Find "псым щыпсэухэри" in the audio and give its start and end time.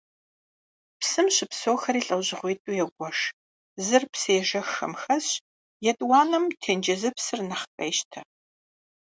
0.99-2.01